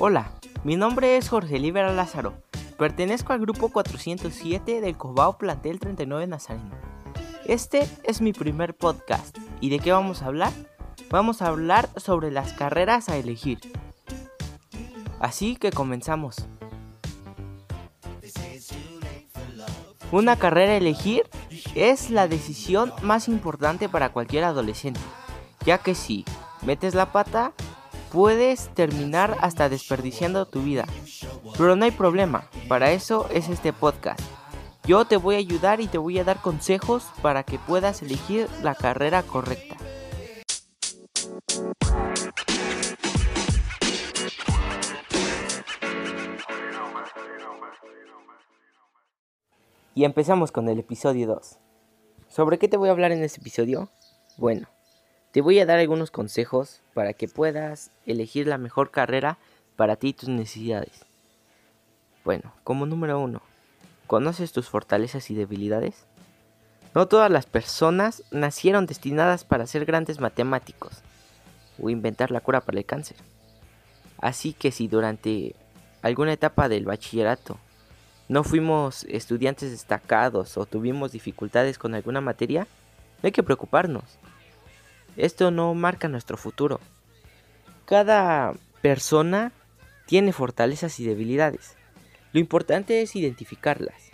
Hola, 0.00 0.32
mi 0.64 0.74
nombre 0.74 1.16
es 1.16 1.28
Jorge 1.28 1.60
Libera 1.60 1.92
Lázaro. 1.92 2.34
Pertenezco 2.76 3.32
al 3.32 3.38
grupo 3.38 3.68
407 3.68 4.80
del 4.80 4.96
Cobao 4.96 5.38
Plantel 5.38 5.78
39 5.78 6.26
Nazareno. 6.26 6.72
Este 7.46 7.88
es 8.02 8.20
mi 8.20 8.32
primer 8.32 8.74
podcast. 8.74 9.38
¿Y 9.60 9.70
de 9.70 9.78
qué 9.78 9.92
vamos 9.92 10.22
a 10.22 10.26
hablar? 10.26 10.52
Vamos 11.10 11.42
a 11.42 11.46
hablar 11.46 11.88
sobre 11.96 12.32
las 12.32 12.54
carreras 12.54 13.08
a 13.08 13.16
elegir. 13.16 13.60
Así 15.20 15.54
que 15.54 15.70
comenzamos. 15.70 16.48
Una 20.10 20.34
carrera 20.36 20.72
a 20.72 20.76
elegir 20.76 21.22
es 21.76 22.10
la 22.10 22.26
decisión 22.26 22.92
más 23.02 23.28
importante 23.28 23.88
para 23.88 24.12
cualquier 24.12 24.42
adolescente, 24.42 25.00
ya 25.64 25.78
que 25.78 25.94
si 25.94 26.24
metes 26.62 26.96
la 26.96 27.12
pata, 27.12 27.52
puedes 28.14 28.68
terminar 28.68 29.36
hasta 29.40 29.68
desperdiciando 29.68 30.46
tu 30.46 30.62
vida. 30.62 30.86
Pero 31.58 31.74
no 31.74 31.84
hay 31.84 31.90
problema, 31.90 32.48
para 32.68 32.92
eso 32.92 33.28
es 33.32 33.48
este 33.48 33.72
podcast. 33.72 34.20
Yo 34.84 35.04
te 35.04 35.16
voy 35.16 35.34
a 35.34 35.38
ayudar 35.38 35.80
y 35.80 35.88
te 35.88 35.98
voy 35.98 36.20
a 36.20 36.24
dar 36.24 36.40
consejos 36.40 37.06
para 37.22 37.42
que 37.42 37.58
puedas 37.58 38.02
elegir 38.02 38.46
la 38.62 38.76
carrera 38.76 39.24
correcta. 39.24 39.76
Y 49.96 50.04
empezamos 50.04 50.52
con 50.52 50.68
el 50.68 50.78
episodio 50.78 51.26
2. 51.26 51.58
¿Sobre 52.28 52.58
qué 52.58 52.68
te 52.68 52.76
voy 52.76 52.90
a 52.90 52.92
hablar 52.92 53.10
en 53.10 53.24
este 53.24 53.40
episodio? 53.40 53.88
Bueno, 54.36 54.68
te 55.34 55.40
voy 55.40 55.58
a 55.58 55.66
dar 55.66 55.80
algunos 55.80 56.12
consejos 56.12 56.80
para 56.94 57.12
que 57.12 57.26
puedas 57.26 57.90
elegir 58.06 58.46
la 58.46 58.56
mejor 58.56 58.92
carrera 58.92 59.36
para 59.74 59.96
ti 59.96 60.10
y 60.10 60.12
tus 60.12 60.28
necesidades. 60.28 61.04
Bueno, 62.24 62.52
como 62.62 62.86
número 62.86 63.18
uno, 63.18 63.42
¿conoces 64.06 64.52
tus 64.52 64.68
fortalezas 64.68 65.28
y 65.32 65.34
debilidades? 65.34 66.06
No 66.94 67.08
todas 67.08 67.32
las 67.32 67.46
personas 67.46 68.22
nacieron 68.30 68.86
destinadas 68.86 69.42
para 69.42 69.66
ser 69.66 69.84
grandes 69.84 70.20
matemáticos 70.20 71.02
o 71.82 71.90
inventar 71.90 72.30
la 72.30 72.40
cura 72.40 72.60
para 72.60 72.78
el 72.78 72.86
cáncer. 72.86 73.16
Así 74.18 74.52
que 74.52 74.70
si 74.70 74.86
durante 74.86 75.56
alguna 76.02 76.32
etapa 76.32 76.68
del 76.68 76.84
bachillerato 76.84 77.58
no 78.28 78.44
fuimos 78.44 79.02
estudiantes 79.08 79.72
destacados 79.72 80.56
o 80.56 80.64
tuvimos 80.64 81.10
dificultades 81.10 81.76
con 81.76 81.96
alguna 81.96 82.20
materia, 82.20 82.68
no 83.20 83.26
hay 83.26 83.32
que 83.32 83.42
preocuparnos. 83.42 84.04
Esto 85.16 85.50
no 85.50 85.74
marca 85.74 86.08
nuestro 86.08 86.36
futuro. 86.36 86.80
Cada 87.86 88.54
persona 88.82 89.52
tiene 90.06 90.32
fortalezas 90.32 90.98
y 91.00 91.04
debilidades. 91.04 91.76
Lo 92.32 92.40
importante 92.40 93.02
es 93.02 93.14
identificarlas. 93.16 94.10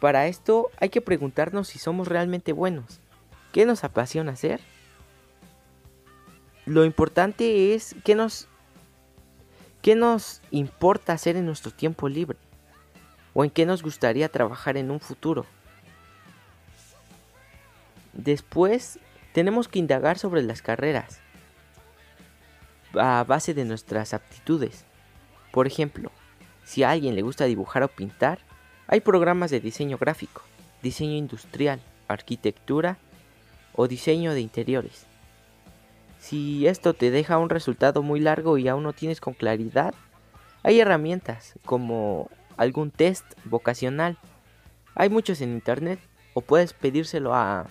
Para 0.00 0.26
esto 0.26 0.70
hay 0.78 0.90
que 0.90 1.00
preguntarnos 1.00 1.68
si 1.68 1.78
somos 1.78 2.08
realmente 2.08 2.52
buenos. 2.52 3.00
¿Qué 3.52 3.64
nos 3.64 3.84
apasiona 3.84 4.32
hacer? 4.32 4.60
Lo 6.66 6.84
importante 6.84 7.74
es 7.74 7.96
qué 8.04 8.14
nos 8.14 8.48
qué 9.80 9.94
nos 9.94 10.40
importa 10.50 11.12
hacer 11.12 11.36
en 11.36 11.44
nuestro 11.44 11.70
tiempo 11.70 12.08
libre 12.08 12.38
o 13.34 13.44
en 13.44 13.50
qué 13.50 13.66
nos 13.66 13.82
gustaría 13.82 14.30
trabajar 14.30 14.76
en 14.76 14.90
un 14.90 14.98
futuro. 14.98 15.44
Después 18.14 18.98
tenemos 19.34 19.66
que 19.66 19.80
indagar 19.80 20.16
sobre 20.16 20.42
las 20.42 20.62
carreras 20.62 21.18
a 22.94 23.24
base 23.24 23.52
de 23.52 23.64
nuestras 23.64 24.14
aptitudes. 24.14 24.84
Por 25.50 25.66
ejemplo, 25.66 26.12
si 26.62 26.84
a 26.84 26.92
alguien 26.92 27.16
le 27.16 27.22
gusta 27.22 27.44
dibujar 27.44 27.82
o 27.82 27.88
pintar, 27.88 28.38
hay 28.86 29.00
programas 29.00 29.50
de 29.50 29.58
diseño 29.58 29.98
gráfico, 29.98 30.42
diseño 30.84 31.14
industrial, 31.16 31.80
arquitectura 32.06 32.96
o 33.74 33.88
diseño 33.88 34.34
de 34.34 34.40
interiores. 34.40 35.04
Si 36.20 36.68
esto 36.68 36.94
te 36.94 37.10
deja 37.10 37.38
un 37.38 37.50
resultado 37.50 38.02
muy 38.02 38.20
largo 38.20 38.56
y 38.56 38.68
aún 38.68 38.84
no 38.84 38.92
tienes 38.92 39.20
con 39.20 39.34
claridad, 39.34 39.94
hay 40.62 40.78
herramientas 40.78 41.54
como 41.64 42.30
algún 42.56 42.92
test 42.92 43.24
vocacional. 43.44 44.16
Hay 44.94 45.08
muchos 45.08 45.40
en 45.40 45.54
internet 45.54 45.98
o 46.34 46.40
puedes 46.40 46.72
pedírselo 46.72 47.34
a 47.34 47.66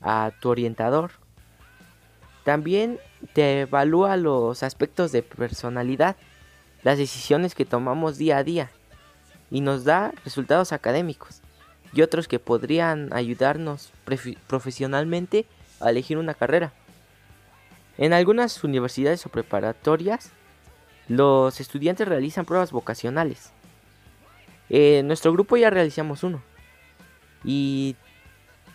a 0.00 0.32
tu 0.40 0.48
orientador. 0.48 1.12
También 2.44 2.98
te 3.32 3.62
evalúa 3.62 4.16
los 4.16 4.62
aspectos 4.62 5.12
de 5.12 5.22
personalidad, 5.22 6.16
las 6.82 6.98
decisiones 6.98 7.54
que 7.54 7.64
tomamos 7.64 8.18
día 8.18 8.38
a 8.38 8.44
día 8.44 8.70
y 9.50 9.60
nos 9.60 9.84
da 9.84 10.12
resultados 10.24 10.72
académicos 10.72 11.42
y 11.92 12.02
otros 12.02 12.28
que 12.28 12.38
podrían 12.38 13.12
ayudarnos 13.12 13.92
profesionalmente 14.46 15.46
a 15.80 15.90
elegir 15.90 16.18
una 16.18 16.34
carrera. 16.34 16.72
En 17.96 18.12
algunas 18.12 18.62
universidades 18.62 19.26
o 19.26 19.28
preparatorias, 19.28 20.30
los 21.08 21.60
estudiantes 21.60 22.06
realizan 22.06 22.44
pruebas 22.44 22.70
vocacionales. 22.70 23.52
En 24.68 25.06
nuestro 25.06 25.32
grupo 25.32 25.56
ya 25.56 25.70
realizamos 25.70 26.22
uno. 26.22 26.42
Y 27.44 27.96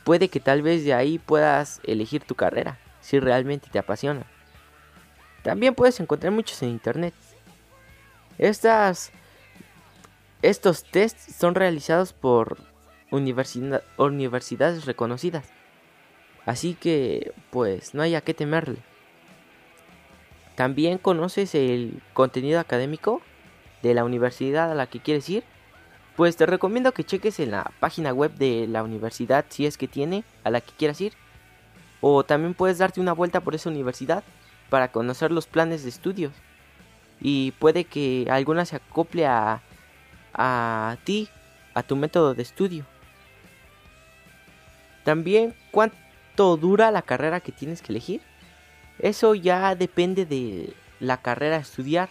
puede 0.03 0.29
que 0.29 0.39
tal 0.39 0.61
vez 0.61 0.83
de 0.83 0.93
ahí 0.93 1.19
puedas 1.19 1.81
elegir 1.83 2.23
tu 2.23 2.35
carrera, 2.35 2.77
si 3.01 3.19
realmente 3.19 3.69
te 3.71 3.79
apasiona. 3.79 4.25
También 5.41 5.75
puedes 5.75 5.99
encontrar 5.99 6.31
muchos 6.31 6.61
en 6.63 6.69
internet. 6.69 7.13
Estas, 8.37 9.11
estos 10.41 10.83
tests 10.83 11.35
son 11.35 11.55
realizados 11.55 12.13
por 12.13 12.57
universidades 13.11 14.85
reconocidas. 14.85 15.45
Así 16.45 16.73
que, 16.73 17.33
pues, 17.51 17.93
no 17.93 18.01
hay 18.01 18.15
a 18.15 18.21
qué 18.21 18.33
temerle. 18.33 18.79
También 20.55 20.97
conoces 20.97 21.55
el 21.55 22.01
contenido 22.13 22.59
académico 22.59 23.21
de 23.81 23.93
la 23.93 24.03
universidad 24.03 24.71
a 24.71 24.75
la 24.75 24.87
que 24.87 24.99
quieres 24.99 25.29
ir 25.29 25.43
pues 26.15 26.37
te 26.37 26.45
recomiendo 26.45 26.91
que 26.91 27.03
cheques 27.03 27.39
en 27.39 27.51
la 27.51 27.71
página 27.79 28.13
web 28.13 28.33
de 28.35 28.67
la 28.67 28.83
universidad 28.83 29.45
si 29.49 29.65
es 29.65 29.77
que 29.77 29.87
tiene 29.87 30.23
a 30.43 30.51
la 30.51 30.61
que 30.61 30.71
quieras 30.73 31.01
ir. 31.01 31.13
O 32.01 32.23
también 32.23 32.53
puedes 32.53 32.77
darte 32.77 33.01
una 33.01 33.13
vuelta 33.13 33.39
por 33.39 33.55
esa 33.55 33.69
universidad 33.69 34.23
para 34.69 34.91
conocer 34.91 35.31
los 35.31 35.47
planes 35.47 35.83
de 35.83 35.89
estudios. 35.89 36.33
Y 37.19 37.51
puede 37.51 37.85
que 37.85 38.27
alguna 38.29 38.65
se 38.65 38.75
acople 38.75 39.25
a, 39.25 39.61
a 40.33 40.97
ti, 41.03 41.29
a 41.73 41.81
tu 41.81 41.95
método 41.95 42.35
de 42.35 42.43
estudio. 42.43 42.85
También 45.03 45.55
cuánto 45.71 46.57
dura 46.57 46.91
la 46.91 47.01
carrera 47.01 47.39
que 47.39 47.51
tienes 47.51 47.81
que 47.81 47.91
elegir. 47.91 48.21
Eso 48.99 49.33
ya 49.33 49.75
depende 49.75 50.25
de 50.25 50.73
la 50.99 51.17
carrera 51.21 51.57
a 51.57 51.61
estudiar. 51.61 52.09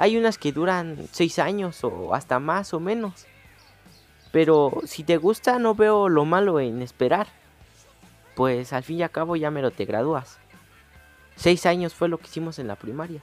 Hay 0.00 0.16
unas 0.16 0.38
que 0.38 0.50
duran 0.50 0.96
6 1.12 1.38
años 1.40 1.84
o 1.84 2.14
hasta 2.14 2.38
más 2.38 2.72
o 2.72 2.80
menos. 2.80 3.26
Pero 4.32 4.80
si 4.86 5.04
te 5.04 5.18
gusta 5.18 5.58
no 5.58 5.74
veo 5.74 6.08
lo 6.08 6.24
malo 6.24 6.58
en 6.58 6.80
esperar. 6.80 7.26
Pues 8.34 8.72
al 8.72 8.82
fin 8.82 9.00
y 9.00 9.02
al 9.02 9.10
cabo 9.10 9.36
ya 9.36 9.50
me 9.50 9.60
lo 9.60 9.72
te 9.72 9.84
gradúas. 9.84 10.38
6 11.36 11.66
años 11.66 11.92
fue 11.92 12.08
lo 12.08 12.16
que 12.16 12.28
hicimos 12.28 12.58
en 12.58 12.66
la 12.66 12.76
primaria. 12.76 13.22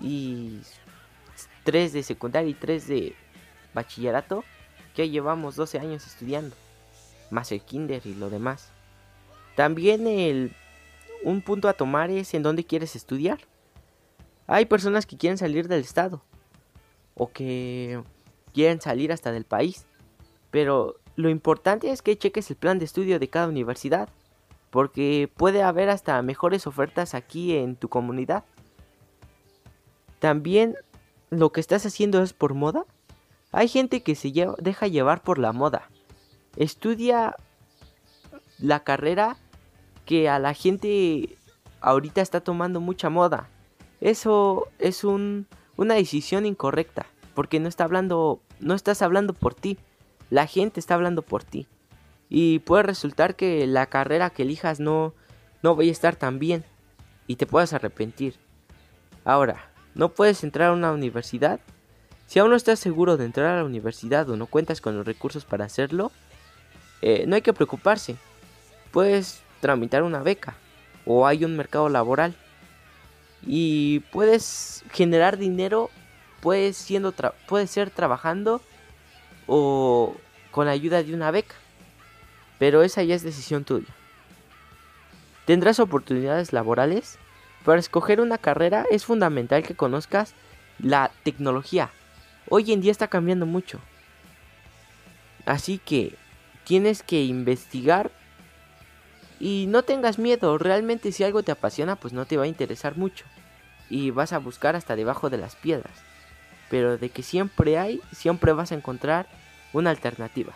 Y 0.00 0.60
3 1.64 1.92
de 1.92 2.02
secundaria 2.02 2.48
y 2.48 2.54
3 2.54 2.88
de 2.88 3.14
bachillerato. 3.74 4.42
Que 4.94 5.10
llevamos 5.10 5.54
12 5.54 5.78
años 5.78 6.06
estudiando. 6.06 6.56
Más 7.28 7.52
el 7.52 7.60
kinder 7.60 8.00
y 8.06 8.14
lo 8.14 8.30
demás. 8.30 8.70
También 9.54 10.06
el, 10.06 10.56
un 11.24 11.42
punto 11.42 11.68
a 11.68 11.74
tomar 11.74 12.08
es 12.10 12.32
en 12.32 12.42
dónde 12.42 12.64
quieres 12.64 12.96
estudiar. 12.96 13.40
Hay 14.46 14.66
personas 14.66 15.06
que 15.06 15.16
quieren 15.16 15.38
salir 15.38 15.68
del 15.68 15.80
estado 15.80 16.22
o 17.14 17.30
que 17.30 18.02
quieren 18.52 18.80
salir 18.80 19.12
hasta 19.12 19.32
del 19.32 19.44
país. 19.44 19.86
Pero 20.50 20.96
lo 21.16 21.30
importante 21.30 21.90
es 21.90 22.02
que 22.02 22.16
cheques 22.16 22.50
el 22.50 22.56
plan 22.56 22.78
de 22.78 22.84
estudio 22.84 23.18
de 23.18 23.28
cada 23.28 23.48
universidad, 23.48 24.08
porque 24.70 25.30
puede 25.36 25.62
haber 25.62 25.88
hasta 25.88 26.20
mejores 26.22 26.66
ofertas 26.66 27.14
aquí 27.14 27.56
en 27.56 27.76
tu 27.76 27.88
comunidad. 27.88 28.44
También 30.18 30.76
lo 31.30 31.50
que 31.52 31.60
estás 31.60 31.84
haciendo 31.86 32.22
es 32.22 32.32
por 32.32 32.54
moda. 32.54 32.84
Hay 33.52 33.68
gente 33.68 34.02
que 34.02 34.14
se 34.14 34.32
deja 34.58 34.86
llevar 34.86 35.22
por 35.22 35.38
la 35.38 35.52
moda. 35.52 35.88
Estudia 36.56 37.36
la 38.58 38.84
carrera 38.84 39.36
que 40.04 40.28
a 40.28 40.38
la 40.38 40.54
gente 40.54 41.36
ahorita 41.80 42.20
está 42.20 42.40
tomando 42.40 42.80
mucha 42.80 43.10
moda. 43.10 43.48
Eso 44.00 44.68
es 44.78 45.04
un, 45.04 45.46
una 45.76 45.94
decisión 45.94 46.46
incorrecta, 46.46 47.06
porque 47.34 47.60
no 47.60 47.68
está 47.68 47.84
hablando, 47.84 48.40
no 48.60 48.74
estás 48.74 49.02
hablando 49.02 49.32
por 49.32 49.54
ti, 49.54 49.78
la 50.30 50.46
gente 50.46 50.80
está 50.80 50.94
hablando 50.94 51.22
por 51.22 51.44
ti. 51.44 51.66
Y 52.28 52.58
puede 52.60 52.82
resultar 52.82 53.36
que 53.36 53.66
la 53.66 53.86
carrera 53.86 54.30
que 54.30 54.42
elijas 54.42 54.80
no, 54.80 55.14
no 55.62 55.76
vaya 55.76 55.90
a 55.90 55.92
estar 55.92 56.16
tan 56.16 56.38
bien 56.38 56.64
y 57.26 57.36
te 57.36 57.46
puedas 57.46 57.72
arrepentir. 57.72 58.34
Ahora, 59.24 59.70
¿No 59.96 60.10
puedes 60.10 60.44
entrar 60.44 60.68
a 60.68 60.72
una 60.74 60.92
universidad? 60.92 61.58
Si 62.26 62.38
aún 62.38 62.50
no 62.50 62.56
estás 62.56 62.78
seguro 62.78 63.16
de 63.16 63.24
entrar 63.24 63.46
a 63.46 63.56
la 63.56 63.64
universidad 63.64 64.28
o 64.28 64.36
no 64.36 64.44
cuentas 64.44 64.82
con 64.82 64.94
los 64.94 65.06
recursos 65.06 65.46
para 65.46 65.64
hacerlo, 65.64 66.12
eh, 67.00 67.24
no 67.26 67.34
hay 67.34 67.40
que 67.40 67.54
preocuparse. 67.54 68.16
Puedes 68.90 69.40
tramitar 69.62 70.02
una 70.02 70.22
beca 70.22 70.54
o 71.06 71.26
hay 71.26 71.46
un 71.46 71.56
mercado 71.56 71.88
laboral 71.88 72.36
y 73.46 74.00
puedes 74.10 74.84
generar 74.92 75.38
dinero, 75.38 75.90
puedes, 76.40 76.76
siendo 76.76 77.14
puede 77.46 77.68
ser 77.68 77.90
trabajando 77.90 78.60
o 79.46 80.16
con 80.50 80.66
la 80.66 80.72
ayuda 80.72 81.02
de 81.02 81.14
una 81.14 81.30
beca. 81.30 81.54
Pero 82.58 82.82
esa 82.82 83.02
ya 83.02 83.14
es 83.14 83.22
decisión 83.22 83.64
tuya. 83.64 83.94
Tendrás 85.44 85.78
oportunidades 85.78 86.52
laborales. 86.52 87.18
Para 87.64 87.78
escoger 87.78 88.20
una 88.20 88.38
carrera 88.38 88.84
es 88.90 89.04
fundamental 89.04 89.62
que 89.62 89.74
conozcas 89.74 90.34
la 90.78 91.10
tecnología. 91.22 91.90
Hoy 92.48 92.72
en 92.72 92.80
día 92.80 92.92
está 92.92 93.08
cambiando 93.08 93.46
mucho. 93.46 93.80
Así 95.46 95.78
que 95.78 96.16
tienes 96.64 97.02
que 97.02 97.24
investigar 97.24 98.10
y 99.38 99.66
no 99.68 99.82
tengas 99.82 100.18
miedo. 100.18 100.58
Realmente 100.58 101.12
si 101.12 101.22
algo 101.22 101.42
te 101.42 101.52
apasiona 101.52 101.96
pues 101.96 102.12
no 102.12 102.24
te 102.24 102.36
va 102.36 102.44
a 102.44 102.48
interesar 102.48 102.96
mucho. 102.96 103.24
Y 103.88 104.10
vas 104.10 104.32
a 104.32 104.38
buscar 104.38 104.76
hasta 104.76 104.96
debajo 104.96 105.30
de 105.30 105.38
las 105.38 105.56
piedras. 105.56 105.92
Pero 106.70 106.98
de 106.98 107.10
que 107.10 107.22
siempre 107.22 107.78
hay, 107.78 108.00
siempre 108.12 108.52
vas 108.52 108.72
a 108.72 108.74
encontrar 108.74 109.26
una 109.72 109.90
alternativa. 109.90 110.52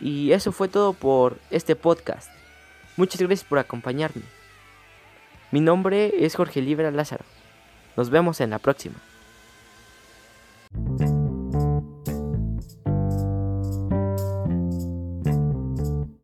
Y 0.00 0.32
eso 0.32 0.52
fue 0.52 0.68
todo 0.68 0.92
por 0.92 1.38
este 1.50 1.76
podcast. 1.76 2.30
Muchas 2.96 3.20
gracias 3.20 3.44
por 3.44 3.58
acompañarme. 3.58 4.22
Mi 5.50 5.60
nombre 5.60 6.24
es 6.24 6.34
Jorge 6.34 6.60
Libra 6.60 6.90
Lázaro. 6.90 7.24
Nos 7.96 8.10
vemos 8.10 8.40
en 8.40 8.50
la 8.50 8.58
próxima. 8.58 8.96